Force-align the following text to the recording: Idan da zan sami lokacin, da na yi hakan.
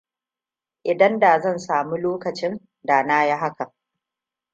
Idan 0.93 1.19
da 1.19 1.39
zan 1.39 1.59
sami 1.59 1.99
lokacin, 2.01 2.57
da 2.87 3.03
na 3.03 3.23
yi 3.25 3.35
hakan. 3.41 3.71